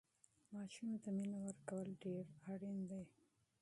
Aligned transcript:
ماسوم 0.53 0.91
ته 1.03 1.09
مینه 1.17 1.37
ورکول 1.45 1.87
ډېر 2.03 2.25
اړین 2.51 2.77
دي. 2.89 3.03